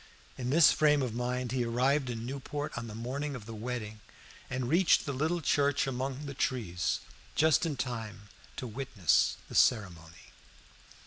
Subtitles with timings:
[0.35, 3.99] In this frame of mind he arrived in Newport on the morning of the wedding,
[4.49, 7.01] and reached the little church among the trees
[7.35, 8.21] just in time
[8.55, 10.31] to witness the ceremony.